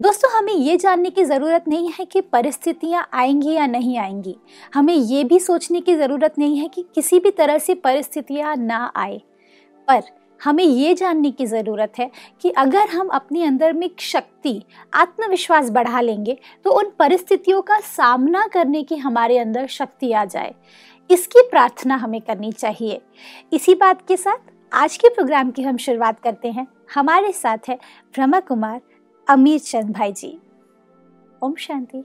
[0.00, 4.36] दोस्तों, हमें ये जानने की ज़रूरत नहीं है कि परिस्थितियाँ आएँगी या नहीं आएँगी।
[4.74, 8.92] हमें ये भी सोचने की ज़रूरत नहीं है कि किसी भी तरह से परिस्थितियाँ ना
[8.96, 9.20] आए।
[9.88, 10.02] पर
[10.40, 12.10] हमें ये जानने की ज़रूरत है
[12.42, 14.62] कि अगर हम अपने अंदर में शक्ति,
[14.94, 20.54] आत्मविश्वास बढ़ा लेंगे तो उन परिस्थितियों का सामना करने की हमारे अंदर शक्ति आ जाए।
[21.10, 23.00] इसकी प्रार्थना हमें करनी चाहिए।
[23.52, 27.78] इसी बात के साथ आज के प्रोग्राम की हम शुरुआत करते हैं। हमारे साथ है
[28.14, 28.80] ब्रह्मा कुमार
[29.26, 30.28] अमीर चंद भाई जी।
[31.42, 32.02] ओम शांति।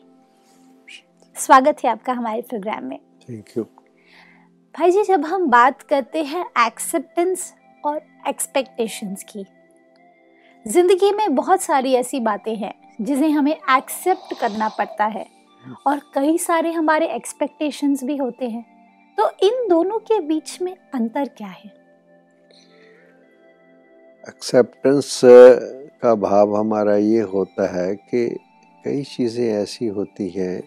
[1.37, 2.97] स्वागत है आपका हमारे प्रोग्राम में।
[3.29, 3.63] थैंक यू
[4.75, 9.45] भाई जी जब हम बात करते हैं एक्सेप्टेंस और एक्सपेक्टेशंस की
[10.65, 15.25] ज़िंदगी में बहुत सारी ऐसी बातें हैं जिन्हें हमें एक्सेप्ट करना पड़ता है
[15.87, 18.65] और कई सारे हमारे एक्सपेक्टेशंस भी होते हैं।
[19.17, 21.71] तो इन दोनों के बीच में अंतर क्या है?
[24.23, 25.21] एक्सेप्टेंस
[26.03, 28.27] का भाव हमारा ये होता है कि
[28.85, 30.61] कई चीज़ें ऐसी होती हैं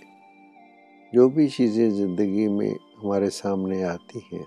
[1.12, 4.44] जो भी चीज़ें ज़िंदगी में हमारे सामने आती हैं।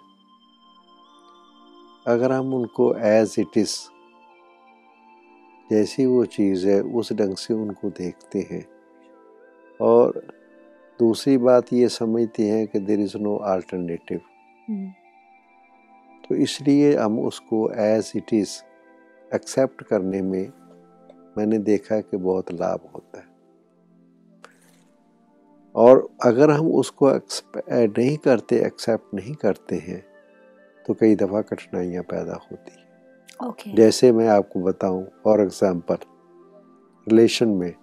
[2.07, 3.75] अगर हम उनको एज इट इज़
[5.69, 8.63] जैसी वो चीज़ है उस ढंग से उनको देखते हैं।
[9.79, 10.21] और
[10.99, 14.21] दूसरी बात ये समझते हैं कि देर इज़ नो आल्टरनेटिव
[16.23, 18.55] तो इसलिए हम उसको एज इट इज़
[19.31, 20.51] एक्सेप्ट करने में
[21.37, 23.25] मैंने देखा है कि बहुत लाभ होता है।
[25.75, 30.03] और अगर हम उसको नहीं करते एक्सेप्ट नहीं करते हैं
[30.85, 32.85] तो कई दफ़ा कठिनाइयाँ पैदा होती हैं।
[33.41, 33.75] okay.
[33.75, 35.97] जैसे मैं आपको बताऊँ फॉर एग्ज़ाम्पल
[37.07, 37.73] रिलेशन में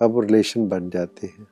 [0.00, 1.46] अब रिलेशन बन जाते हैं।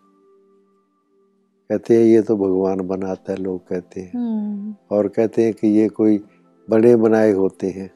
[1.71, 5.69] कहते हैं ये तो भगवान बनाता है लोग कहते हैं। हम्म, और कहते हैं कि
[5.69, 6.19] ये कोई
[6.69, 7.91] बने बनाए होते हैं।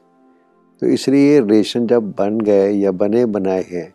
[0.81, 3.93] तो इसलिए रिलेशन जब बन गए या बने बनाए हैं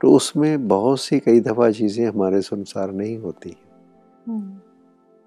[0.00, 4.62] तो उसमें बहुत सी कई दफ़ा चीज़ें हमारे से अनुसार नहीं होती हैं।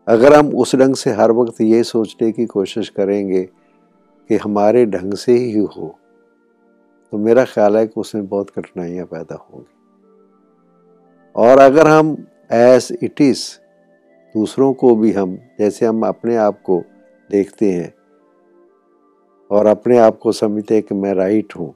[0.08, 5.14] अगर हम उस ढंग से हर वक्त ये सोचने की कोशिश करेंगे कि हमारे ढंग
[5.16, 5.96] से ही हो
[7.14, 9.72] तो मेरा ख्याल है कि उसमें बहुत कठिनाइयाँ पैदा होंगी।
[11.36, 12.16] और अगर हम
[12.52, 13.44] एज इट इज़
[14.36, 16.84] दूसरों को भी हम जैसे हम अपने आप को
[17.30, 17.94] देखते हैं
[19.54, 21.74] और अपने आप को समझते हैं कि मैं राइट हूँ।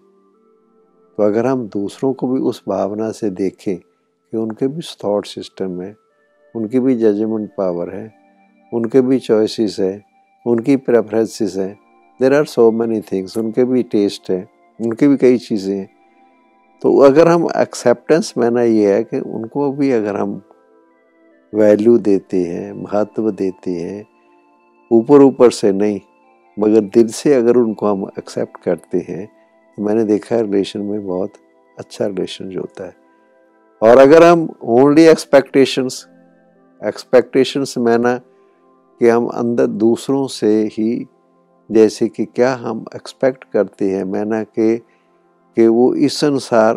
[1.18, 5.82] तो अगर हम दूसरों को भी उस भावना से देखें कि उनके भी थॉट सिस्टम
[5.82, 5.96] है,
[6.56, 8.14] उनकी भी जजमेंट पावर है,
[8.74, 10.04] उनके भी चॉइसेस है,
[10.46, 11.74] उनकी प्रेफरेंसेस हैं
[12.20, 14.48] there are so many things उनके भी टेस्ट हैं,
[14.80, 15.90] उनकी भी कई चीज़ें हैं।
[16.82, 20.42] तो अगर हम एक्सेप्टेंस मैंने ये है कि उनको भी अगर हम
[21.54, 24.06] वैल्यू देते हैं, महत्व देते हैं
[24.92, 26.00] ऊपर ऊपर से नहीं
[26.60, 29.26] मगर दिल से अगर उनको हम एक्सेप्ट करते हैं
[29.78, 31.34] तो मैंने देखा है रिलेशन में बहुत
[31.78, 32.96] अच्छा रिलेशन जो होता है।
[33.82, 36.08] और अगर हम ओनली एक्सपेक्टेशंस
[36.82, 38.16] एक्सपेक्टेशंस मैना
[39.02, 41.06] कि हम अंदर दूसरों से ही
[41.70, 46.76] जैसे कि क्या हम एक्सपेक्ट करते हैं मैना के, कि वो इस अनुसार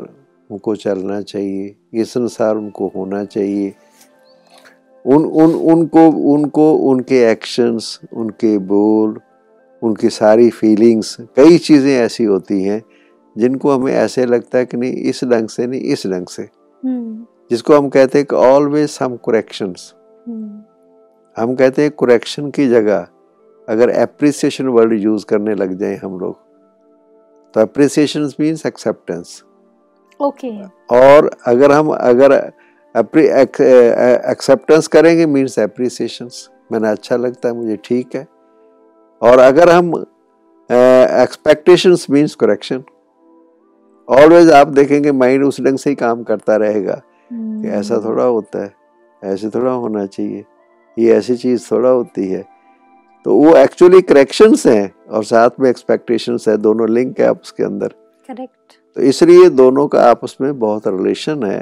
[0.51, 3.75] उनको चलना चाहिए, इस अनुसार उनको होना चाहिए।
[5.05, 9.21] उन उन, उनको उनको, उनके एक्शंस उनके बोल
[9.83, 12.83] उनकी सारी फीलिंग्स कई चीज़ें ऐसी होती हैं
[13.37, 17.25] जिनको हमें ऐसे लगता है कि नहीं इस ढंग से नहीं इस ढंग से। हम्म,
[17.51, 19.93] जिसको हम कहते हैं कि ऑलवेज सम करेक्शंस
[21.37, 23.07] हम कहते हैं करेक्शन की जगह
[23.69, 26.37] अगर एप्रिसिएशन वर्ड यूज़ करने लग जाए हम लोग
[27.55, 29.43] तो अप्रिसिएशन मीन्स एक्सेप्टेंस
[30.21, 30.51] ओके
[30.97, 32.33] और अगर हम अगर
[34.31, 38.27] एक्सेप्टेंस करेंगे मीन्स अप्रिसिएशंस मैंने अच्छा लगता है मुझे ठीक है।
[39.23, 39.93] और अगर हम
[40.71, 42.83] एक्सपेक्टेशंस मीन्स करेक्शन
[44.09, 47.01] ऑलवेज आप देखेंगे माइंड उस ढंग से ही काम करता रहेगा
[47.33, 48.75] कि ऐसा हम्म, थोड़ा होता है
[49.23, 50.45] ऐसे थोड़ा होना चाहिए
[50.97, 52.45] ये ऐसी चीज़ थोड़ा होती है।
[53.27, 57.63] तो वो एक्चुअली करेक्शंस हैं और साथ में एक्सपेक्टेशंस है दोनों लिंक है आपस के
[57.65, 57.89] अंदर।
[58.29, 61.61] करेक्ट तो इसलिए दोनों का आपस में बहुत रिलेशन है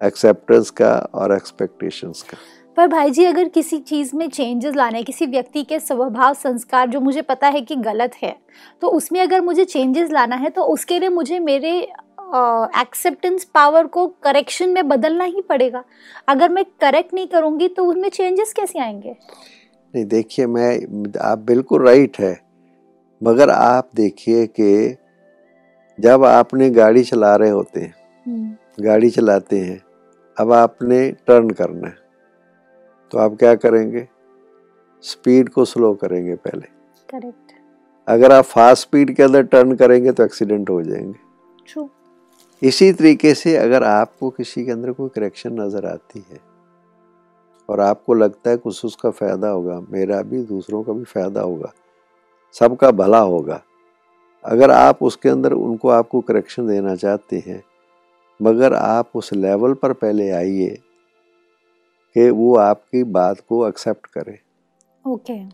[0.00, 2.36] एक्सेप्टेंस का और एक्सपेक्टेशंस का।
[2.78, 7.00] पर भाई जी अगर किसी चीज़ में चेंजेस लाने किसी व्यक्ति के स्वभाव संस्कार जो
[7.00, 8.34] मुझे पता है कि गलत है
[8.82, 13.86] तो उसमें अगर मुझे चेंजेस लाना है तो उसके लिए मुझे मेरे एक्सेप्टेंस uh, पावर
[13.86, 15.84] को करेक्शन में बदलना ही पड़ेगा।
[16.28, 19.16] अगर मैं करेक्ट नहीं करूँगी तो उसमें चेंजेस कैसे आएँगे?
[19.94, 20.72] नहीं देखिए मैं
[21.20, 22.34] आप बिल्कुल राइट है
[23.22, 24.96] मगर आप देखिए कि
[25.98, 27.94] जब आपने गाड़ी चला रहे होते हैं
[28.26, 29.80] हम्म, गाड़ी चलाते हैं
[30.36, 32.07] अब आपने टर्न करना है।
[33.12, 34.06] तो आप क्या करेंगे?
[35.04, 36.66] स्पीड को स्लो करेंगे पहले।
[37.08, 37.52] करेक्ट
[38.08, 41.18] अगर आप फास्ट स्पीड के अंदर टर्न करेंगे तो एक्सीडेंट हो जाएँगे।
[41.68, 41.88] ट्रू
[42.62, 46.40] इसी तरीके से अगर आपको किसी के अंदर कोई करेक्शन नज़र आती है
[47.68, 51.72] और आपको लगता है कुछ उसका फ़ायदा होगा मेरा भी दूसरों का भी फ़ायदा होगा
[52.52, 53.60] सबका भला होगा
[54.44, 57.62] अगर आप उसके अंदर उनको आपको करेक्शन देना चाहते हैं
[58.40, 60.78] मगर आप उस लेवल पर पहले आइए
[62.16, 64.38] कि वो आपकी बात को एक्सेप्ट करे।
[65.04, 65.52] Okay okay.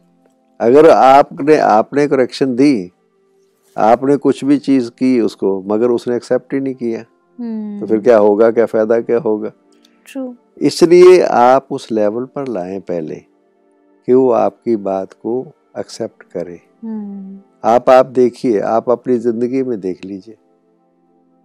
[0.60, 2.90] अगर आपने आपने करेक्शन दी
[3.76, 7.04] आपने कुछ भी चीज़ की उसको मगर उसने एक्सेप्ट ही नहीं किया
[7.38, 9.50] हम्म, तो फिर क्या होगा क्या फ़ायदा क्या होगा?
[10.08, 13.14] ट्रू इसलिए आप उस लेवल पर लाएँ पहले
[14.08, 15.46] कि वो आपकी बात को
[15.78, 20.36] एक्सेप्ट करे। हम्म, आप आप देखिए आप अपनी ज़िंदगी में देख लीजिए।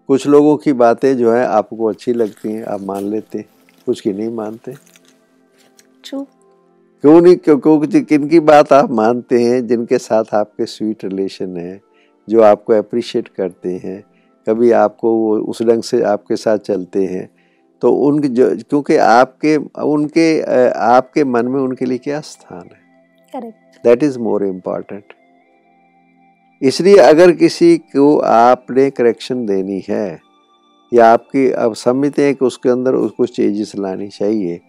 [0.09, 3.47] कुछ लोगों की बातें जो है आपको अच्छी लगती हैं आप मान लेते हैं
[3.85, 4.73] कुछ की नहीं मानते।
[6.03, 6.21] ट्रू
[7.03, 7.35] क्यों नहीं?
[7.35, 7.57] क्यों?
[7.59, 11.81] क्योंकि किन की बात आप मानते हैं जिनके साथ आपके स्वीट रिलेशन है
[12.27, 14.03] जो आपको अप्रिशिएट करते हैं
[14.47, 17.29] कभी आपको वो उस ढंग से आपके साथ चलते हैं
[17.81, 22.79] तो उन जो क्योंकि आपके उनके आपके मन में उनके लिए क्या स्थान है?
[23.33, 25.13] Correct that is more important
[26.61, 30.19] इसलिए अगर किसी को आपने करेक्शन देनी है
[30.93, 34.59] या आपकी अब समझते हैं कि उसके अंदर उसको चेंजेस लानी चाहिए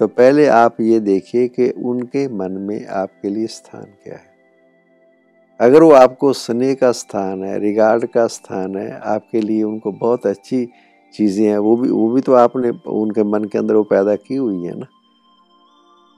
[0.00, 4.32] तो पहले आप ये देखिए कि उनके मन में आपके लिए स्थान क्या है।
[5.60, 10.26] अगर वो आपको स्नेह का स्थान है रिगार्ड का स्थान है आपके लिए उनको बहुत
[10.26, 10.66] अच्छी
[11.14, 14.36] चीज़ें हैं वो भी वो भी तो आपने उनके मन के अंदर वो पैदा की
[14.36, 14.86] हुई है ना।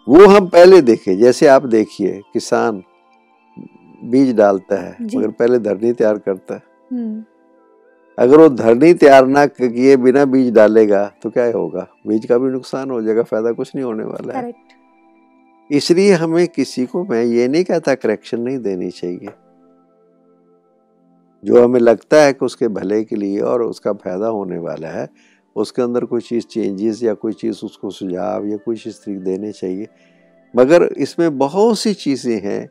[0.06, 2.82] वो हम पहले देखें जैसे आप देखिए किसान
[4.04, 7.22] बीज डालता है। मगर पहले धरनी तैयार करता है। हम्म,
[8.18, 11.86] अगर वो धरनी तैयार ना किए बिना बीज डालेगा तो क्या होगा?
[12.06, 14.52] बीज का भी नुकसान हो जाएगा फ़ायदा कुछ नहीं होने वाला है।
[15.70, 19.28] इसलिए हमें किसी को मैं ये नहीं कहता करेक्शन नहीं देनी चाहिए।
[21.42, 25.08] जो हमें लगता है कि उसके भले के लिए और उसका फ़ायदा होने वाला है
[25.56, 29.88] उसके अंदर कोई चीज़ चेंजेस या कोई चीज़ उसको सुझाव या कोई चीज़ देने चाहिए।
[30.54, 32.68] मगर इसमें बहुत सी चीज़ें हैं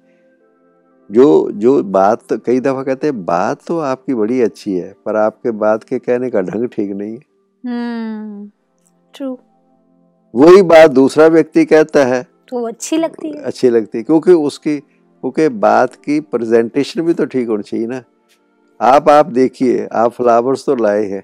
[1.09, 5.15] जो जो बात तो कई दफ़ा कहते हैं बात तो आपकी बड़ी अच्छी है पर
[5.15, 7.19] आपके बात के कहने का ढंग ठीक नहीं है।
[7.63, 8.49] हम्म
[9.13, 9.37] ट्रू
[10.33, 14.31] वही बात दूसरा व्यक्ति कहता है। तो वो अच्छी लगती है। अच्छी लगती है क्योंकि
[14.31, 18.01] उसकी क्योंकि बात की प्रेजेंटेशन भी तो ठीक होनी चाहिए ना।
[18.79, 21.23] आप आप देखिए आप फ्लावर्स तो लाए हैं।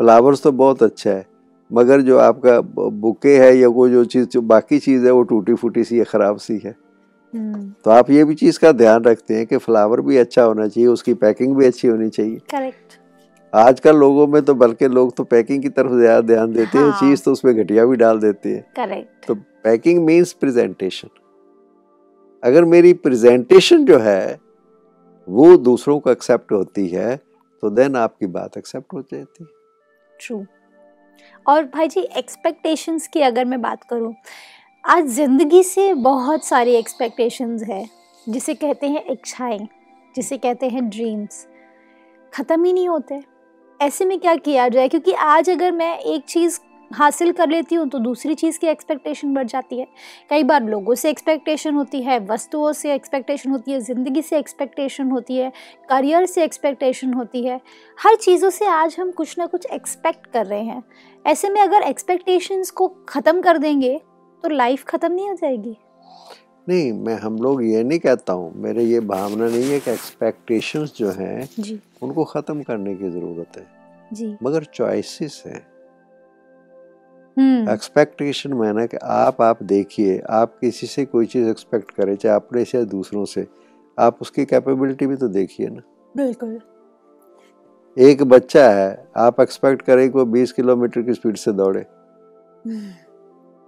[0.00, 1.26] फ्लावर्स तो बहुत अच्छा है
[1.70, 5.54] मगर जो आपका बुके है या वो जो चीज़ जो बाकी चीज़ है वो टूटी
[5.54, 6.74] फूटी सी है ख़राब सी है।
[7.34, 10.88] तो आप ये भी चीज़ का ध्यान रखते हैं कि फ्लावर भी अच्छा होना चाहिए
[10.88, 12.98] उसकी पैकिंग भी अच्छी होनी चाहिए। करेक्ट।
[13.52, 17.00] आजकल लोगों में तो बल्कि लोग तो पैकिंग की तरफ़ ज़्यादा ध्यान देते हैं हाँ।
[17.00, 19.34] चीज़ तो उसमें घटिया भी डाल देते हैं। करेक्ट। तो
[19.64, 21.08] पैकिंग मीन्स प्रेजेंटेशन
[22.42, 24.38] अगर मेरी प्रेजेंटेशन जो है
[25.28, 27.16] वो दूसरों को एक्सेप्ट होती है
[27.62, 29.48] तो देन आपकी बात एक्सेप्ट हो जाती है।
[30.20, 30.44] ट्रू
[31.46, 34.12] और भाई जी एक्सपेक्टेशंस की अगर मैं बात करूँ
[34.84, 37.84] आज ज़िंदगी से बहुत सारी एक्सपेक्टेशंस है,
[38.26, 39.68] जिसे कहते हैं इच्छाएँ,
[40.14, 41.46] जिसे कहते हैं ड्रीम्स
[42.32, 43.20] ख़त्म ही नहीं होते।
[43.80, 44.88] ऐसे में क्या किया जाए?
[44.88, 46.58] क्योंकि आज अगर मैं एक चीज़
[46.90, 49.86] हासिल कर लेती हूँ तो दूसरी चीज़ की एक्सपेक्टेशन बढ़ जाती है।
[50.30, 55.10] कई बार लोगों से एक्सपेक्टेशन होती है, वस्तुओं से एक्सपेक्टेशन होती है, ज़िंदगी से एक्सपेक्टेशन
[55.10, 55.52] होती है
[55.90, 57.60] करियर से एक्सपेक्टेशन होती है।
[57.98, 60.82] हर चीज़ों से आज हम कुछ ना कुछ एक्सपेक्ट कर रहे हैं।
[61.24, 64.00] ऐसे में अगर एक्सपेक्टेशंस को ख़त्म कर देंगे
[64.42, 65.76] तो लाइफ ख़त्म नहीं हो जाएगी?
[66.68, 70.94] नहीं मैं हम लोग ये नहीं कहता हूँ मेरे ये भावना नहीं है कि एक्सपेक्टेशंस
[70.96, 71.48] जो हैं
[72.02, 73.66] उनको ख़त्म करने की ज़रूरत है।
[74.12, 75.66] जी। मगर चॉइसेस हैं।
[77.38, 82.16] हम्म। एक्सपेक्टेशन में ना कि आप आप देखिए आप किसी से कोई चीज़ एक्सपेक्ट करें
[82.16, 83.46] चाहे अपने से या दूसरों से
[83.98, 85.82] आप उसकी कैपेबिलिटी भी तो देखिए ना।
[86.16, 86.60] बिल्कुल।
[87.98, 91.86] एक बच्चा है आप एक्सपेक्ट करें कि वो 20 किलोमीटर की स्पीड से दौड़े।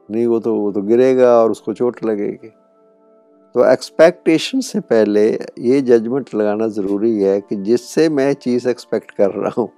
[0.09, 2.49] नहीं वो तो वो तो गिरेगा और उसको चोट लगेगी।
[3.55, 9.31] तो एक्सपेक्टेशन से पहले ये जजमेंट लगाना ज़रूरी है कि जिससे मैं चीज़ एक्सपेक्ट कर
[9.31, 9.69] रहा हूँ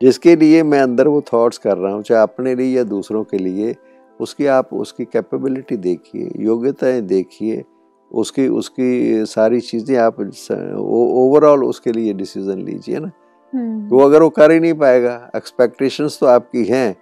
[0.00, 3.38] जिसके लिए मैं अंदर वो थॉट्स कर रहा हूँ चाहे अपने लिए या दूसरों के
[3.38, 3.74] लिए
[4.20, 7.62] उसकी आप उसकी कैपेबिलिटी देखिए योग्यताएँ देखिए
[8.10, 13.10] उसकी उसकी सारी चीज़ें आप ओवरऑल उसके लिए डिसीज़न लीजिए ना?
[13.52, 16.96] हम्म, तो अगर वो कर ही नहीं पाएगा एक्सपेक्टेशंस तो आपकी हैं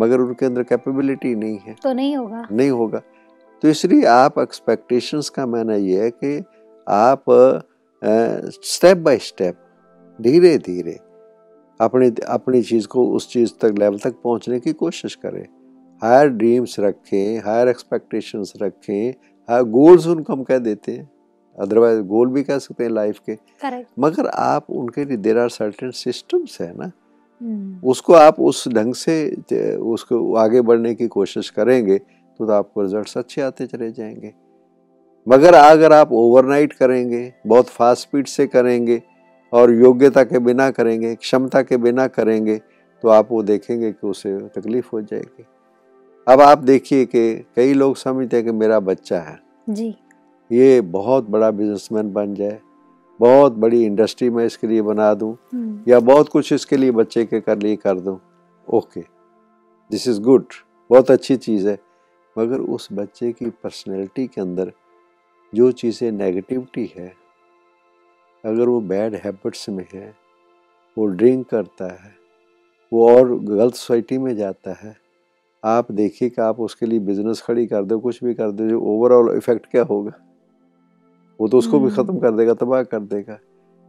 [0.00, 3.02] मगर उनके अंदर कैपेबिलिटी नहीं है। तो नहीं होगा। नहीं होगा।
[3.62, 6.38] तो इसलिए आप एक्सपेक्टेशंस का माना ये है कि
[6.86, 7.24] आप
[8.64, 9.58] स्टेप बाय स्टेप
[10.18, 10.98] धीरे धीरे
[11.80, 15.46] अपने अपनी चीज़ को उस चीज़ तक लेवल तक पहुँचने की कोशिश करें।
[16.02, 19.10] हायर ड्रीम्स रखें हायर एक्सपेक्टेशंस रखें
[19.48, 21.10] हायर गोल्स उनको हम कह देते हैं।
[21.58, 25.48] अदरवाइज़ गोल भी कह सकते हैं लाइफ के। करेक्ट मगर आप उनके लिए देर आर
[25.48, 26.90] सर्टेन सिस्टम्स है ना
[27.84, 33.16] उसको आप उस ढंग से उसको आगे बढ़ने की कोशिश करेंगे तो, तो आपको रिजल्ट्स
[33.18, 34.32] अच्छे आते चले जाएँगे।
[35.26, 39.02] मगर अगर आप ओवरनाइट करेंगे बहुत फास्ट स्पीड से करेंगे
[39.52, 42.60] और योग्यता के बिना करेंगे क्षमता के बिना करेंगे
[43.02, 45.44] तो आप वो देखेंगे कि उसे तकलीफ़ हो जाएगी।
[46.26, 49.38] अब आप देखिए कि कई लोग समझते हैं कि मेरा बच्चा है।
[49.70, 49.94] जी।
[50.52, 52.58] ये बहुत बड़ा बिजनेसमैन बन जाए।
[53.20, 57.24] बहुत बड़ी इंडस्ट्री में इसके लिए बना दूँ हम्म, या बहुत कुछ इसके लिए बच्चे
[57.24, 58.18] के कर लिए कर दूँ।
[58.68, 59.00] ओके
[59.90, 60.44] दिस इज़ गुड
[60.90, 61.78] बहुत अच्छी चीज़ है।
[62.36, 64.72] मगर उस बच्चे की पर्सनैलिटी के अंदर
[65.52, 67.12] जो चीज़ें नेगेटिविटी है
[68.44, 70.14] अगर वो बैड हैबिट्स में है
[70.96, 72.14] वो ड्रिंक करता है
[72.92, 74.96] वो और गलत सोसाइटी में जाता है
[75.64, 78.80] आप देखिए कि आप उसके लिए बिज़नेस खड़ी कर दो कुछ भी कर दो जो
[78.80, 80.12] ओवरऑल इफ़ेक्ट क्या होगा?
[81.40, 83.38] वो तो उसको भी हम्म। ख़त्म कर देगा तबाह कर देगा।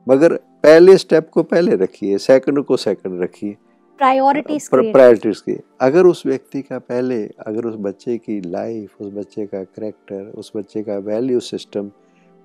[0.07, 3.55] मगर पहले स्टेप को पहले रखिए सेकंड को सेकंड रखिए।
[3.99, 9.45] प्रायोरिटीज प्रायोरिटीज की अगर उस व्यक्ति का पहले अगर उस बच्चे की लाइफ उस बच्चे
[9.45, 11.89] का करेक्टर उस बच्चे का वैल्यू सिस्टम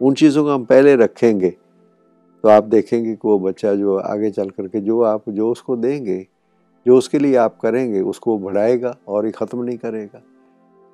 [0.01, 4.51] उन चीज़ों को हम पहले रखेंगे तो आप देखेंगे कि वो बच्चा जो आगे चल
[4.51, 6.21] करके जो आप जो उसको देंगे
[6.87, 10.21] जो उसके लिए आप करेंगे उसको बढ़ाएगा और ये ख़त्म नहीं करेगा।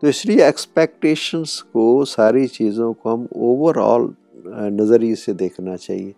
[0.03, 4.15] तो इसलिए एक्सपेक्टेशंस को सारी चीज़ों को हम ओवरऑल
[4.47, 6.15] नज़रिए से देखना चाहिए।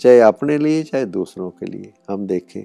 [0.00, 2.62] चाहे अपने लिए चाहे दूसरों के लिए हम देखें।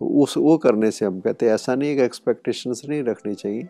[0.00, 3.34] तो उस वो करने से हम कहते हैं ऐसा नहीं है कि एक्सपेक्टेशंस नहीं रखनी
[3.34, 3.68] चाहिए।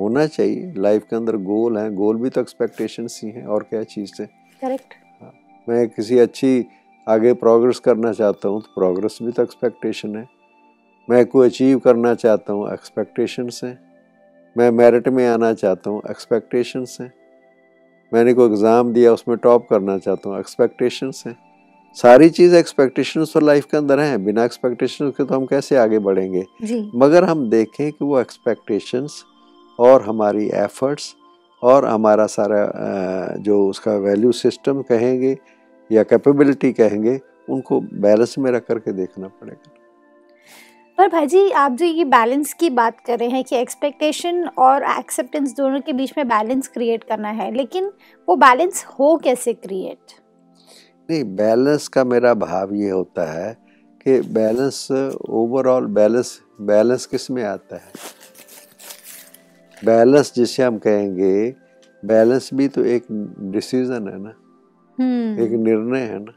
[0.00, 3.82] होना चाहिए। लाइफ के अंदर गोल है। गोल भी तो एक्सपेक्टेशंस ही हैं। और क्या
[3.84, 4.26] चीज़ है।
[4.60, 4.94] करेक्ट
[5.68, 6.64] मैं किसी अच्छी
[7.06, 10.26] आगे प्रोग्रेस करना चाहता हूँ तो प्रोग्रेस भी तो एक्सपेक्टेशन है।
[11.08, 13.78] मैं कोई अचीव करना चाहता हूँ एक्सपेक्टेशंस हैं।
[14.56, 17.12] मैं मेरिट में आना चाहता हूँ एक्सपेक्टेशंस हैं।
[18.12, 21.36] मैंने कोई एग्ज़ाम दिया उसमें टॉप करना चाहता हूँ एक्सपेक्टेशंस हैं।
[21.96, 25.98] सारी चीज़ एक्सपेक्टेशंस तो लाइफ के अंदर हैं। बिना एक्सपेक्टेशंस के तो हम कैसे आगे
[25.98, 26.44] बढ़ेंगे?
[26.62, 29.22] जी। मगर हम देखें कि वो एक्सपेक्टेशंस
[29.78, 31.14] और हमारी एफर्ट्स
[31.62, 32.64] और हमारा सारा
[33.40, 35.36] जो उसका वैल्यू सिस्टम कहेंगे
[35.90, 39.80] या कैपेबिलिटी कहेंगे उनको बैलेंस में रख करके देखना पड़ेगा।
[40.98, 44.82] पर भाई जी आप जो ये बैलेंस की बात कर रहे हैं कि एक्सपेक्टेशन और
[44.98, 47.92] एक्सेप्टेंस दोनों के बीच में बैलेंस क्रिएट करना है लेकिन
[48.28, 49.98] वो बैलेंस हो कैसे क्रिएट
[51.10, 53.56] नहीं बैलेंस का मेरा भाव ये होता है
[54.02, 54.88] कि बैलेंस
[55.30, 57.92] ओवरऑल बैलेंस बैलेंस किसमें आता है?
[59.84, 61.54] बैलेंस जिसे हम कहेंगे
[62.04, 63.04] बैलेंस भी तो एक
[63.40, 64.30] डिसीज़न है ना?
[64.30, 66.32] एक हम्म निर्णय है ना?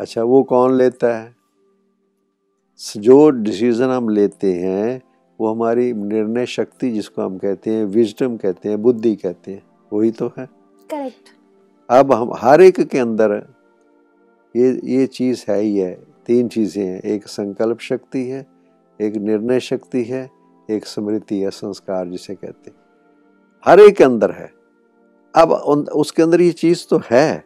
[0.00, 1.43] अच्छा वो कौन लेता है?
[2.96, 5.00] जो डिसीज़न हम लेते हैं
[5.40, 9.62] वो हमारी निर्णय शक्ति जिसको हम कहते हैं विजडम कहते हैं बुद्धि कहते हैं
[9.92, 10.46] वही तो है।
[10.90, 11.28] करेक्ट
[11.90, 13.32] अब हम हर एक के अंदर
[14.54, 15.94] ये ये चीज़ है ही है।
[16.26, 18.46] तीन चीज़ें हैं एक संकल्प शक्ति है
[19.00, 20.28] एक निर्णय शक्ति है
[20.68, 22.76] एक स्मृति या संस्कार जिसे कहते हैं।
[23.66, 24.50] हर एक के अंदर है।
[25.34, 25.50] अब
[25.94, 27.44] उसके अंदर ये चीज़ तो है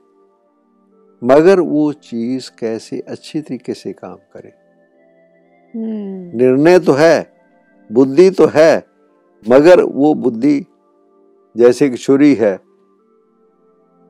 [1.23, 4.53] मगर वो चीज़ कैसे अच्छी तरीके से काम करे?
[5.79, 7.33] निर्णय तो है
[7.93, 8.87] बुद्धि तो है
[9.51, 10.67] मगर वो बुद्धि
[11.57, 12.61] जैसे कि छुरी है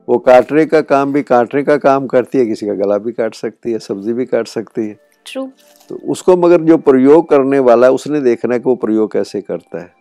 [0.07, 3.35] वो काटने का काम भी काटने का काम करती है किसी का गला भी काट
[3.35, 5.49] सकती है सब्ज़ी भी काट सकती है। ट्रू
[5.89, 9.41] तो उसको मगर जो प्रयोग करने वाला है उसने देखना है कि वो प्रयोग कैसे
[9.41, 9.93] करता है।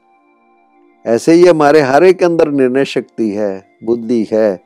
[1.06, 4.60] ऐसे ही हमारे हर एक के अंदर निर्णय शक्ति है बुद्धि है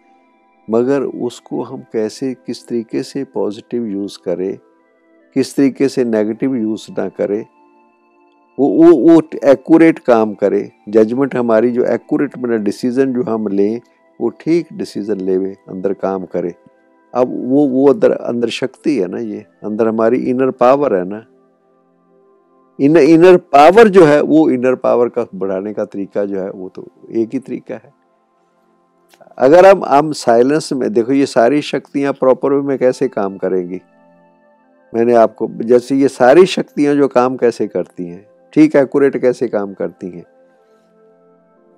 [0.71, 4.59] मगर उसको हम कैसे किस तरीके से पॉजिटिव यूज़ करें
[5.37, 7.41] किस तरीके से नेगेटिव यूज़ ना करे,
[8.59, 13.81] वो वो वो एक्यूरेट काम करे जजमेंट हमारी जो एक्यूरेट बने डिसीज़न जो हम लें,
[14.21, 16.55] वो ठीक डिसीज़न लेवे, अंदर काम करे।
[17.15, 21.25] अब वो वो अंदर अंदर शक्ति है ना ये, अंदर हमारी इनर पावर है ना।
[22.79, 26.69] इन इनर पावर जो है, वो इनर पावर का बढ़ाने का तरीका जो है, वो
[26.69, 27.93] तो एक ही तरीका है।
[29.39, 33.81] अगर हम हम साइलेंस में, देखो ये सारी शक्तियाँ प्रॉपर वे में कैसे काम करेंगी?
[34.93, 39.73] मैंने आपको जैसे ये सारी शक्तियाँ जो काम कैसे करती हैं ठीक एक्यूरेट कैसे काम
[39.75, 40.25] करती हैं।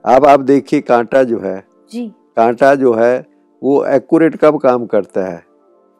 [0.05, 1.59] अब आप देखिए कांटा जो है
[1.93, 2.07] जी।
[2.37, 3.27] कांटा जो है
[3.63, 5.43] वो एक्यूरेट कब काम करता है?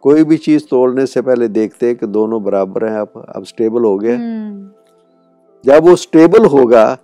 [0.03, 3.85] कोई भी चीज़ तोड़ने से पहले देखते हैं कि दोनों बराबर हैं अब अब स्टेबल
[3.85, 4.71] हो गया हम्म,
[5.65, 6.95] जब वो स्टेबल होगा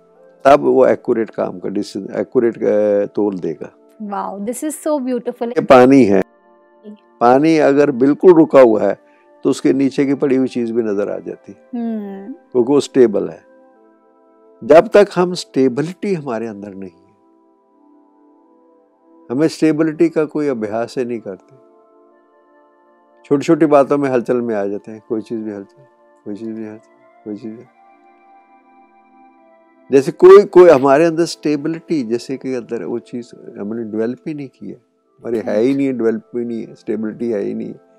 [0.45, 1.77] तब वो एक्यूरेट काम कर
[2.19, 2.57] एक्यूरेट
[3.15, 3.69] तोल देगा।
[4.01, 6.21] Wow this is so beautiful ये पानी है।
[7.21, 8.97] पानी अगर बिल्कुल रुका हुआ है
[9.43, 12.79] तो उसके नीचे की पड़ी हुई चीज़ भी नज़र आ जाती। है हम्म। क्योंकि वो
[12.79, 13.45] स्टेबल है।
[14.63, 17.11] जब तक हम स्टेबिलिटी हमारे अंदर नहीं है
[19.31, 21.55] हमें स्टेबिलिटी का कोई अभ्यास ही नहीं करते।
[23.25, 25.83] छोटी छोटी बातों में हलचल में आ जाते हैं कोई चीज़ भी हलचल
[26.25, 27.63] कोई चीज़ भी हलचल कोई चीज़ भी।
[29.91, 34.47] जैसे कोई कोई हमारे अंदर स्टेबिलिटी जैसे कि अंदर वो चीज़ हमने डेवलप ही नहीं
[34.47, 37.67] की है। हमारे है ही नहीं है डेवलप ही नहीं है स्टेबिलिटी है ही नहीं
[37.67, 37.90] है।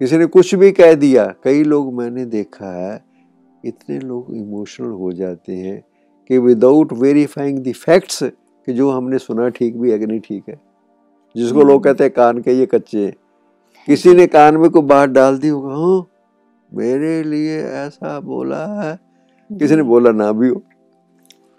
[0.00, 3.04] किसी ने कुछ भी कह दिया। कई लोग मैंने देखा है
[3.64, 5.84] इतने लोग इमोशनल हो जाते हैं
[6.28, 10.44] कि विदाउट वेरीफाइंग द फैक्ट्स कि जो हमने सुना ठीक भी है कि नहीं ठीक
[10.48, 10.60] है।
[11.36, 13.14] जिसको लोग कहते हैं कान के ये कच्चे हैं।
[13.86, 16.06] किसी ने कान में को बात डाल दी होगा हाँ
[16.74, 18.98] मेरे लिए ऐसा बोला है।
[19.52, 20.62] किसी ने बोला ना भी हो।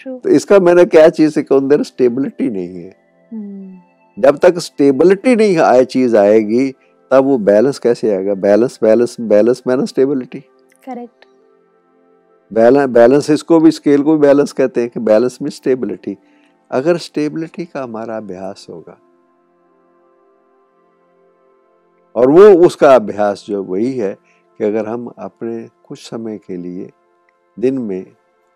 [0.07, 2.95] तो इसका मैंने क्या चीज़ है अंदर स्टेबिलिटी नहीं है।
[3.33, 3.77] हम्म।
[4.21, 6.73] जब तक स्टेबिलिटी नहीं आए चीज़ आएगी
[7.11, 8.33] तब वो बैलेंस कैसे आएगा?
[8.33, 10.39] बैलेंस बैलेंस बैलेंस मैंने स्टेबिलिटी
[10.85, 11.25] करेक्ट
[12.53, 16.17] बैलेंस बैलेंस इसको भी स्केल को भी बैलेंस कहते हैं कि बैलेंस में स्टेबिलिटी
[16.71, 18.97] अगर स्टेबिलिटी का हमारा अभ्यास होगा
[22.15, 24.13] और वो उसका अभ्यास जो वही है
[24.59, 26.89] कि अगर हम अपने कुछ समय के लिए
[27.57, 28.05] दिन में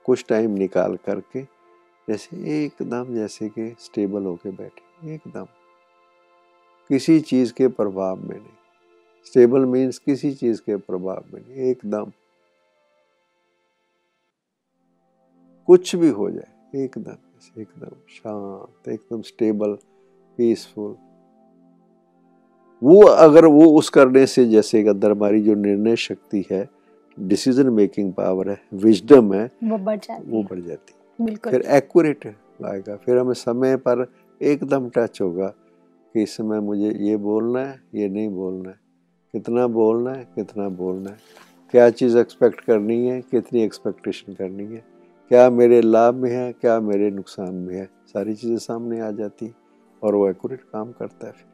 [0.05, 1.41] कुछ टाइम निकाल करके
[2.07, 5.45] जैसे एकदम जैसे कि स्टेबल होके बैठे एकदम।
[6.89, 8.53] किसी चीज़ के प्रभाव में नहीं।
[9.27, 12.11] स्टेबल मीन्स किसी चीज़ के प्रभाव में नहीं एकदम।
[15.67, 19.77] कुछ भी हो जाए एकदम एकदम शांत एकदम स्टेबल
[20.39, 20.95] पीसफुल
[22.81, 26.67] वो अगर वो उस करने से जैसे कि अंदर हमारी जो निर्णय शक्ति है
[27.17, 32.27] डिसीज़न मेकिंग पावर है विजडम है वो बढ़ जाती वो बढ़ जाती है। फिर एक्यूरेट
[32.65, 34.05] आएगा फिर हमें समय पर
[34.41, 35.53] एकदम टच होगा।
[36.15, 38.79] कि इस समय मुझे ये बोलना है, ये नहीं बोलना है।
[39.33, 41.17] कितना बोलना है, कितना बोलना है।
[41.73, 44.83] क्या चीज़ एक्सपेक्ट करनी है, कितनी एक्सपेक्टेशन करनी है।
[45.31, 49.53] क्या मेरे लाभ में है, क्या मेरे नुकसान में है। सारी चीज़ें सामने आ जाती
[50.03, 51.53] और वो एक्यूरेट काम करता है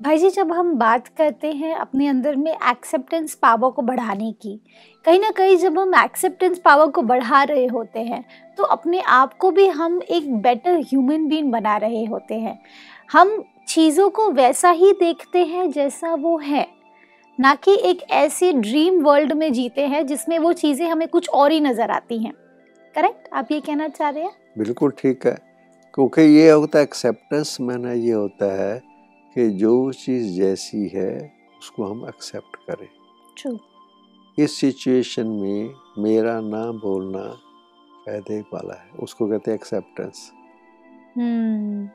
[0.00, 4.60] भाई जी, जब हम बात करते हैं अपने अंदर में एक्सेप्टेंस पावर को बढ़ाने की,
[5.04, 8.24] कहीं ना कहीं जब हम एक्सेप्टेंस पावर को बढ़ा रहे होते हैं
[8.58, 12.58] तो अपने आप को भी हम एक बेटर ह्यूमन बीइंग बना रहे होते हैं।
[13.10, 16.66] हम चीज़ों को वैसा ही देखते हैं जैसा वो है।
[17.38, 21.52] ना कि एक ऐसी ड्रीम वर्ल्ड में जीते हैं जिसमें वो चीज़ें हमें कुछ और
[21.52, 22.32] ही नज़र आती हैं।
[22.94, 24.32] करेक्ट आप ये कहना चाह रहे हैं?
[24.58, 25.36] बिल्कुल ठीक है।
[25.94, 28.78] क्योंकि ये होता है एक्सेप्टेंस मैंने ये होता है
[29.36, 31.10] कि जो चीज़ जैसी है
[31.58, 32.88] उसको हम एक्सेप्ट करें।
[33.36, 33.58] ट्रू
[34.38, 37.22] इस सिचुएशन में मेरा ना बोलना
[38.04, 40.30] फ़ायदे वाला है। उसको कहते हैं एक्सेप्टेंस
[41.16, 41.88] हम्म।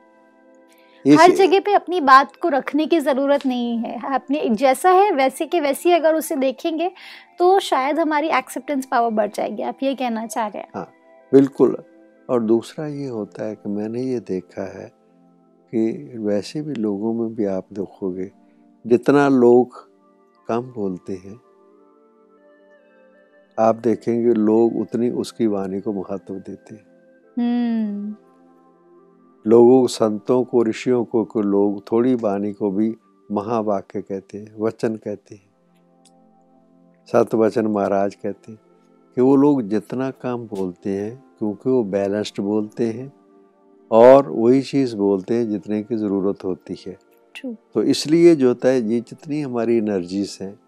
[1.04, 5.46] हर जगह पे अपनी बात को रखने की ज़रूरत नहीं है। अपने जैसा है वैसे
[5.46, 6.90] के वैसी अगर उसे देखेंगे
[7.38, 10.68] तो शायद हमारी एक्सेप्टेंस पावर बढ़ जाएगी। आप ये कहना चाह रहे हैं?
[10.74, 10.90] हाँ
[11.32, 11.76] बिल्कुल।
[12.28, 14.86] और दूसरा ये होता है कि मैंने ये देखा है
[15.72, 18.30] कि वैसे भी लोगों में भी आप देखोगे
[18.84, 19.80] जितना लोग
[20.48, 21.40] कम बोलते हैं
[23.58, 26.84] आप देखेंगे लोग उतनी उसकी वाणी को महत्व देते हैं।
[27.38, 28.14] हम्म।
[29.44, 32.94] लोगों संतों को ऋषियों को, को लोग थोड़ी वाणी को भी
[33.32, 35.42] महावाक्य कहते हैं वचन कहते हैं।
[37.08, 38.60] सत वचन महाराज कहते हैं
[39.16, 43.12] कि वो लोग जितना काम बोलते हैं क्योंकि वो बैलेंस्ड बोलते हैं
[43.90, 46.98] और वही चीज़ बोलते हैं जितने की ज़रूरत होती है।
[47.74, 50.58] तो इसलिए जो होता है ये जितनी हमारी एनर्जीज हैं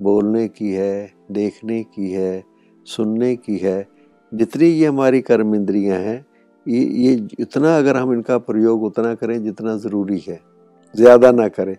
[0.00, 2.44] बोलने की है देखने की है
[2.86, 3.86] सुनने की है
[4.32, 6.24] जितनी ये हमारी कर्म इंद्रियाँ हैं
[6.66, 10.40] ये ये इतना अगर हम इनका प्रयोग उतना करें जितना ज़रूरी है
[10.94, 11.76] ज़्यादा ना करें।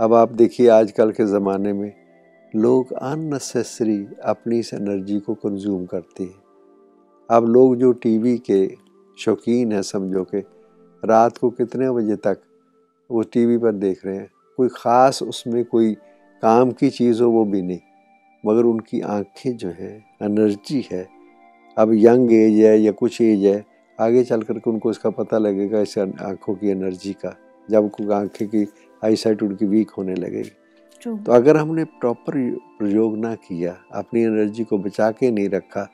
[0.00, 1.92] अब आप देखिए आजकल के ज़माने में
[2.54, 6.42] लोग अननेसेसरी अपनी इस एनर्जी को कंज्यूम करते हैं।
[7.28, 8.66] अब लोग जो टीवी के
[9.18, 10.40] शौकीन हैं समझो के
[11.02, 12.40] रात को कितने बजे तक
[13.10, 15.94] वो टीवी पर देख रहे हैं कोई ख़ास उसमें कोई
[16.42, 17.80] काम की चीज़ हो वो भी नहीं।
[18.44, 21.06] मगर उनकी आँखें जो हैं एनर्जी है।
[21.76, 23.64] अब यंग एज है या कुछ एज है
[24.00, 27.36] आगे चल कर के उनको इसका पता लगेगा इस आँखों की एनर्जी का
[27.68, 28.66] जब आँखें की
[29.02, 30.50] आई साइट उनकी वीक होने लगेगी।
[31.02, 32.38] तो अगर हमने प्रॉपर
[32.78, 35.84] प्रयोग ना किया अपनी एनर्जी को बचा के नहीं रखा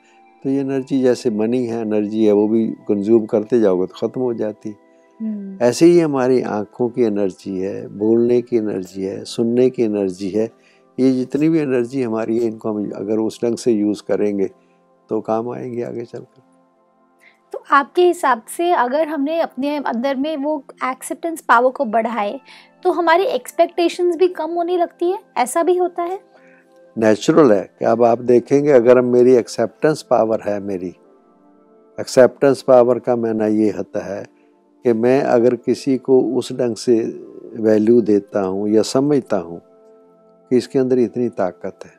[0.45, 4.21] तो ये एनर्जी जैसे मनी है एनर्जी है वो भी कंज्यूम करते जाओगे तो ख़त्म
[4.21, 4.73] हो जाती।
[5.19, 10.29] हम्म, ऐसे ही हमारी आँखों की एनर्जी है बोलने की एनर्जी है सुनने की एनर्जी
[10.29, 10.49] है
[10.97, 14.47] ये जितनी भी एनर्जी हमारी है इनको हम अगर उस ढंग से यूज़ करेंगे
[15.09, 16.41] तो काम आएँगे आगे चलकर।
[17.53, 22.39] तो आपके हिसाब से अगर हमने अपने अंदर में वो एक्सेप्टेंस पावर को बढ़ाए
[22.83, 25.19] तो हमारी एक्सपेक्टेशंस भी कम होने लगती है?
[25.37, 26.19] ऐसा भी होता है?
[26.97, 30.93] नेचुरल है कि अब आप देखेंगे अगर मेरी एक्सेप्टेंस पावर है मेरी
[31.99, 34.23] एक्सेप्टेंस पावर का मैंने ये होता है
[34.85, 36.99] कि मैं अगर किसी को उस ढंग से
[37.61, 39.59] वैल्यू देता हूँ या समझता हूँ
[40.51, 41.95] कि इसके अंदर इतनी ताकत है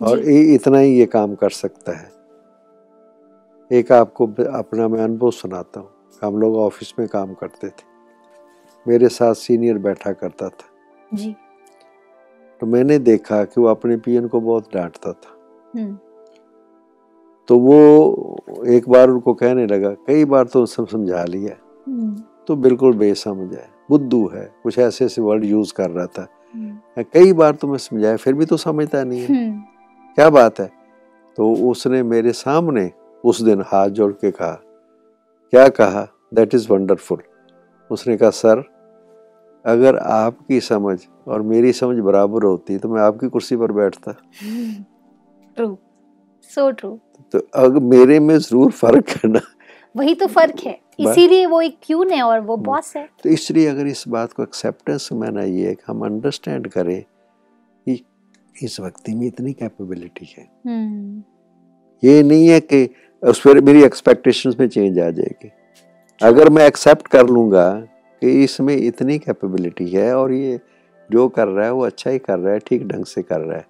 [0.00, 2.19] और ये इतना ही ये काम कर सकता है।
[3.72, 5.88] एक आपको अपना मैं अनुभव सुनाता हूँ।
[6.24, 7.84] हम लोग ऑफ़िस में काम करते थे।
[8.88, 10.66] मेरे साथ सीनियर बैठा करता था।
[11.14, 11.36] जी।
[12.60, 15.36] तो मैंने देखा कि वो अपने पियन को बहुत डांटता था।
[15.80, 15.98] हम्म।
[17.48, 21.56] तो वो एक बार उनको कहने लगा कई बार तो सब समझा लिया
[21.86, 26.26] हम्म, तो बिल्कुल बेसमझ है। बुद्धू है। कुछ ऐसे ऐसे वर्ड यूज़ कर रहा था।
[26.54, 29.64] हम्म, कई बार तो मैं समझाया फिर भी तो समझता नहीं है।
[30.14, 30.70] क्या बात है?
[31.36, 32.92] तो उसने मेरे सामने
[33.24, 34.52] उस दिन हाथ जोड़ के कहा
[35.52, 36.06] क्या कहा?
[36.34, 37.22] दैट इज़ वंडरफुल
[37.90, 38.62] उसने कहा सर
[39.64, 44.12] अगर आपकी समझ और मेरी समझ बराबर होती तो मैं आपकी कुर्सी पर बैठता।
[45.56, 45.76] ट्रू
[46.50, 46.98] सो ट्रू
[47.34, 49.40] तो अगर मेरे में ज़रूर फ़र्क है ना?
[49.94, 53.66] वही तो फ़र्क है। इसीलिए वो एक क्यून है और वो। बॉस है। तो इसलिए
[53.66, 58.02] अगर इस बात को एक्सेप्टेंस में ना ये है कि हम अंडरस्टैंड करें कि
[58.56, 61.22] इस व्यक्ति में इतनी कैपेबिलिटी है। हम्म,
[62.02, 62.88] ये नहीं है कि
[63.22, 65.50] उस पर मेरी एक्सपेक्टेशंस में चेंज आ जाएगी।
[66.20, 67.70] अगर मैं एक्सेप्ट कर लूँगा
[68.22, 70.58] कि इसमें इतनी कैपेबिलिटी है और ये
[71.10, 73.58] जो कर रहा है, वो अच्छा ही कर रहा है, ठीक ढंग से कर रहा
[73.58, 73.68] है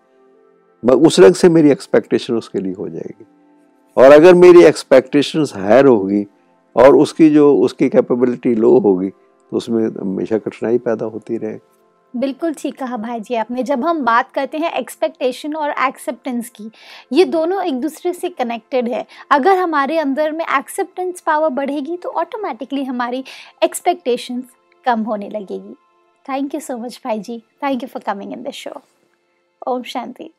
[0.82, 3.26] उस ढंग से मेरी एक्सपेक्टेशन उसके लिए हो जाएगी।
[3.96, 6.24] और अगर मेरी एक्सपेक्टेशंस हायर होगी
[6.76, 11.58] और उसकी जो, उसकी कैपेबिलिटी लो होगी तो उसमें हमेशा कठिनाई पैदा होती रहेगी।
[12.14, 16.70] बिल्कुल ठीक कहा भाई जी आपने। जब हम बात करते हैं एक्सपेक्टेशन और एक्सेप्टेंस की
[17.12, 22.08] ये दोनों एक दूसरे से कनेक्टेड है। अगर हमारे अंदर में एक्सेप्टेंस पावर बढ़ेगी तो
[22.10, 23.24] ऑटोमेटिकली हमारी
[23.62, 24.44] एक्सपेक्टेशंस
[24.86, 25.74] कम होने लगेगी।
[26.26, 28.80] थैंक यू सो मच भाई जी thank you for coming in the show
[29.66, 30.30] ओम शांति।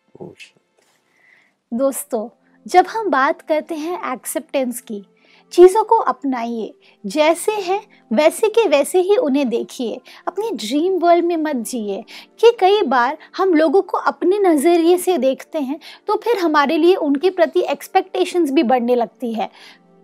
[1.72, 2.28] दोस्तों
[2.66, 5.04] जब हम बात करते हैं एक्सेप्टेंस की
[5.52, 7.80] चीज़ों को अपनाइए। जैसे हैं,
[8.12, 12.02] वैसे के वैसे ही उन्हें देखिए। अपने ड्रीम वर्ल्ड में मत जिए
[12.40, 16.96] कि कई बार हम लोगों को अपने नज़रिए से देखते हैं तो फिर हमारे लिए
[16.98, 19.50] उनके प्रति एक्सपेक्टेशंस भी बढ़ने लगती है।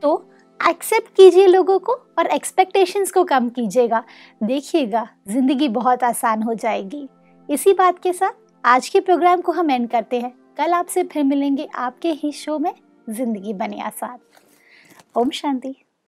[0.04, 0.24] तो
[0.60, 4.04] एक्सेप्ट कीजिए लोगों को और एक्सपेक्टेशंस को कम कीजिएगा।
[4.44, 7.08] देखिएगा, ज़िंदगी बहुत आसान हो जाएगी।
[7.50, 8.32] इसी बात के साथ
[8.64, 12.58] आज के प्रोग्राम को हम एंड करते हैं। कल आपसे फिर मिलेंगे आपके ही शो
[12.60, 12.74] में,
[13.08, 14.18] ज़िंदगी बने आसान।
[15.18, 15.87] ओम शांति।